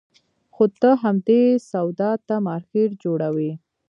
[0.53, 3.51] خو ته همدې سودا ته مارکېټ جوړوې.